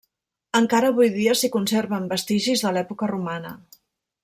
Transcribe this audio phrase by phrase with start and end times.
[0.59, 3.55] Encara avui dia s'hi conserven vestigis de l'època romana.